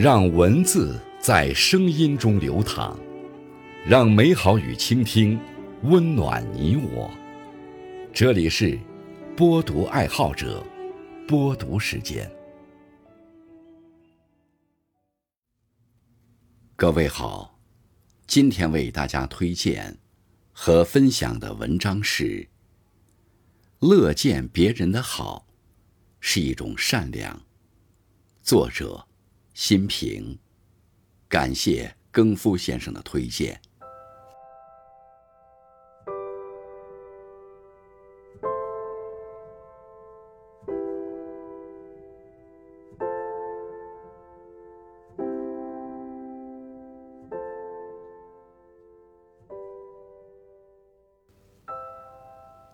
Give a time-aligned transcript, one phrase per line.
[0.00, 2.96] 让文字在声音中流淌，
[3.84, 5.36] 让美好与倾听
[5.82, 7.10] 温暖你我。
[8.12, 8.78] 这里是
[9.36, 10.64] 播读爱好者
[11.26, 12.30] 播读时间。
[16.76, 17.58] 各位好，
[18.24, 19.98] 今天为大家推荐
[20.52, 22.48] 和分享的文章是：
[23.80, 25.44] 乐见别人的好
[26.20, 27.42] 是一种善良。
[28.44, 29.07] 作者。
[29.60, 30.38] 新平，
[31.28, 33.60] 感谢更夫先生的推荐。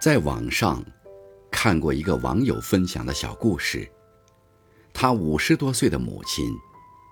[0.00, 0.80] 在网上
[1.50, 3.90] 看过一个网友分享的小故事，
[4.94, 6.48] 他五十多岁的母亲。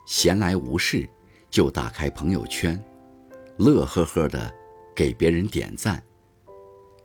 [0.06, 1.06] 闲来无事，
[1.50, 2.80] 就打开朋友圈，
[3.58, 4.50] 乐呵呵的
[4.94, 6.00] 给别人点赞。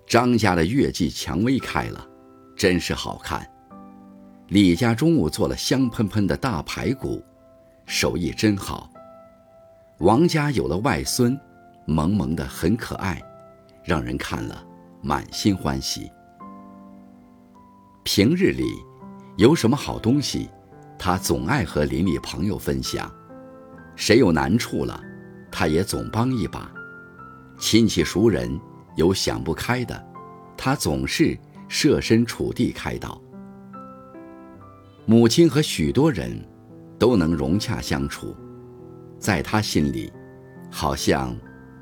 [0.05, 2.07] 张家的月季蔷薇开了，
[2.55, 3.45] 真是好看。
[4.49, 7.23] 李家中午做了香喷喷的大排骨，
[7.87, 8.87] 手艺真好。
[9.97, 11.39] 王家有了外孙，
[11.87, 13.19] 萌萌的很可爱，
[13.83, 14.63] 让人看了
[15.01, 16.11] 满心欢喜。
[18.03, 18.65] 平日里
[19.37, 20.49] 有什么好东西？
[21.03, 23.11] 他总爱和邻里朋友分享，
[23.95, 25.03] 谁有难处了，
[25.51, 26.71] 他也总帮一把。
[27.59, 28.47] 亲戚熟人
[28.95, 30.07] 有想不开的，
[30.55, 31.35] 他总是
[31.67, 33.19] 设身处地开导。
[35.07, 36.39] 母亲和许多人
[36.99, 38.35] 都能融洽相处，
[39.17, 40.13] 在他心里，
[40.69, 41.35] 好像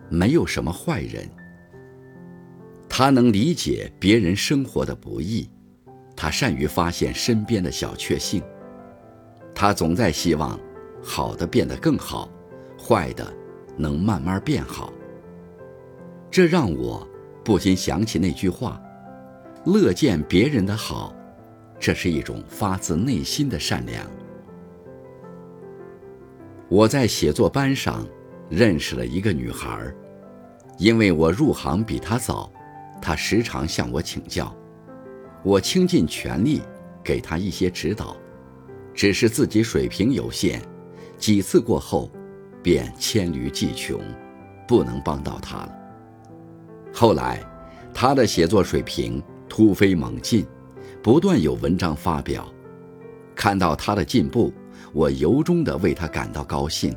[0.07, 1.29] 没有什么坏人。
[2.87, 5.49] 他能理解别人生活的不易，
[6.15, 8.41] 他善于发现身边的小确幸。
[9.61, 10.57] 他总在希望，
[11.03, 12.31] 好的变得更好，
[12.81, 13.27] 坏的
[13.75, 14.93] 能慢慢变好。
[16.31, 17.05] 这让我
[17.43, 18.81] 不禁想起那句话
[19.67, 21.13] ：“乐见别人的好，
[21.77, 24.01] 这是一种发自内心的善良。”
[26.69, 28.07] 我在写作班上
[28.47, 29.93] 认识了一个女孩，
[30.77, 32.49] 因为我入行比她早，
[33.01, 34.55] 她时常向我请教，
[35.43, 36.61] 我倾尽全力
[37.03, 38.15] 给她一些指导。
[38.99, 40.61] 只是自己水平有限，
[41.17, 42.11] 几次过后，
[42.61, 43.97] 便黔驴技穷，
[44.67, 45.73] 不能帮到他了。
[46.91, 47.41] 后来，
[47.93, 50.45] 他的写作水平突飞猛进，
[51.01, 52.53] 不断有文章发表。
[53.33, 54.51] 看到他的进步，
[54.91, 56.93] 我由衷地为他感到高兴，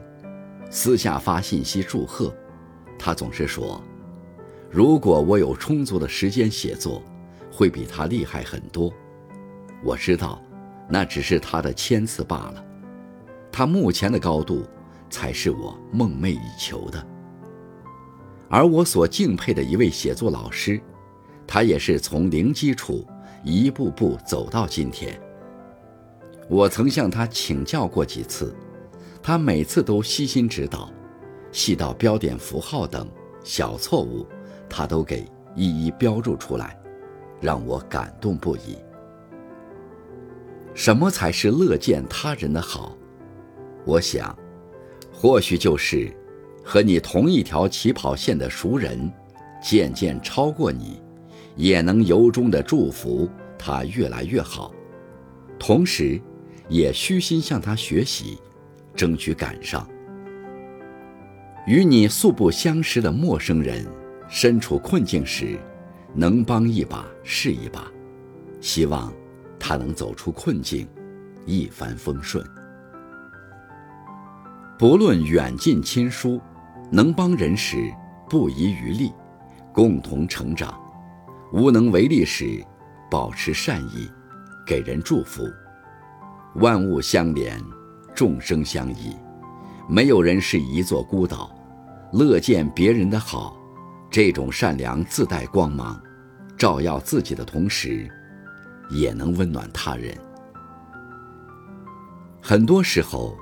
[0.71, 2.35] 私下发信息祝贺。
[2.99, 3.81] 他总是说
[4.69, 7.01] ：“如果我有充足的时间写作，
[7.49, 8.93] 会比他厉害很多。”
[9.87, 10.43] 我知道。
[10.93, 12.63] 那只是他的谦次罢了，
[13.51, 14.63] 他目前的高度，
[15.09, 17.03] 才是我梦寐以求的。
[18.51, 20.79] 而我所敬佩的一位写作老师，
[21.47, 23.07] 他也是从零基础
[23.43, 25.19] 一步步走到今天。
[26.47, 28.55] 我曾向他请教过几次，
[29.23, 30.93] 他每次都悉心指导，
[31.53, 33.09] 细到标点符号等
[33.43, 34.27] 小错误，
[34.69, 35.27] 他都给
[35.57, 36.79] 一一标注出来，
[37.41, 38.77] 让我感动不已。
[40.75, 42.97] 什么才是乐见他人的好？
[43.85, 44.37] 我想，
[45.13, 46.11] 或许就是
[46.65, 49.13] 和你同一条起跑线的熟人，
[49.63, 51.01] 渐渐超过你，
[51.57, 53.29] 也能由衷的祝福
[53.59, 54.73] 他越来越好，
[55.59, 56.21] 同时，
[56.69, 58.39] 也虚心向他学习，
[58.95, 59.87] 争取赶上。
[61.67, 63.87] 与你素不相识的陌生人，
[64.29, 65.59] 身处困境时，
[66.15, 67.91] 能帮一把是一把，
[68.61, 69.13] 希望。
[69.65, 70.89] 他能走出困境，
[71.47, 72.45] 一帆风顺。
[74.77, 76.41] 不论远近亲疏，
[76.91, 77.77] 能帮人时
[78.29, 79.13] 不遗余力，
[79.73, 80.75] 共同成长；
[81.53, 82.61] 无能为力时，
[83.09, 84.11] 保持善意，
[84.67, 85.45] 给人祝福。
[86.57, 87.57] 万物相连，
[88.13, 89.15] 众生相依，
[89.89, 91.57] 没有人是一座孤岛。
[92.13, 93.57] 乐见别人的好，
[94.11, 96.03] 这种善良自带光芒，
[96.59, 98.11] 照耀自己的同时。
[98.93, 100.17] 也能温暖他人。
[102.41, 103.37] 很多时候，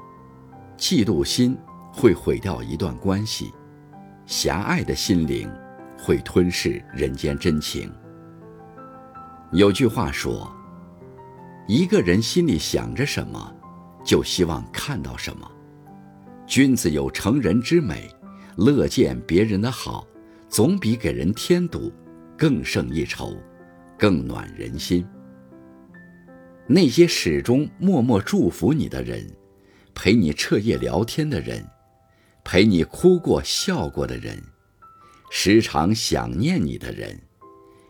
[0.78, 1.56] 嫉妒心
[1.92, 3.52] 会毁掉一段关系，
[4.26, 5.50] 狭隘的心灵
[5.98, 7.90] 会吞噬人间真情。
[9.52, 10.50] 有句话说
[11.66, 13.52] ：“一个人心里想着什么，
[14.04, 15.50] 就希望看到什么。”
[16.46, 18.08] 君子有成人之美，
[18.56, 20.06] 乐见别人的好，
[20.48, 21.92] 总比给人添堵
[22.36, 23.34] 更胜一筹，
[23.96, 25.06] 更暖人心。
[26.72, 29.28] 那些始终默默祝福你的人，
[29.92, 31.68] 陪你彻夜聊天的人，
[32.44, 34.40] 陪你哭过笑过的人，
[35.32, 37.20] 时常想念你的人，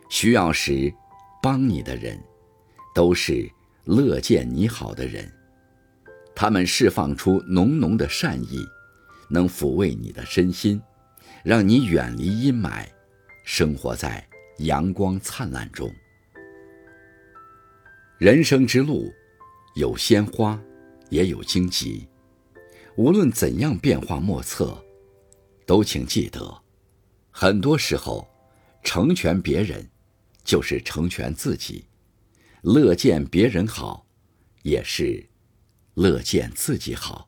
[0.09, 0.91] 需要时
[1.43, 2.19] 帮你的人，
[2.95, 3.47] 都是
[3.85, 5.31] 乐见你好的人。
[6.33, 8.65] 他们释放出浓浓的善意，
[9.29, 10.81] 能抚慰你的身心，
[11.43, 12.87] 让你远离阴霾，
[13.45, 15.87] 生活在阳光灿烂中。
[18.21, 19.11] 人生之路，
[19.73, 20.61] 有鲜花，
[21.09, 22.07] 也有荆棘。
[22.95, 24.79] 无论怎样变化莫测，
[25.65, 26.61] 都请记得，
[27.31, 28.29] 很多时候，
[28.83, 29.89] 成全别人，
[30.43, 31.83] 就是成全自己。
[32.61, 34.05] 乐见别人好，
[34.61, 35.27] 也是。
[35.95, 37.27] 乐见自己好。